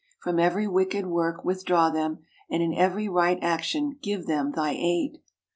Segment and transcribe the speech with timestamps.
[0.19, 5.19] From every wicked work withdraw them, and in every right action give them Thy aid.